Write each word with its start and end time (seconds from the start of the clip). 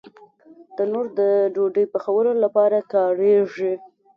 تنور 0.75 1.05
د 1.19 1.21
ډوډۍ 1.53 1.85
پخولو 1.93 2.31
لپاره 2.43 2.77
کارېږي 2.93 3.73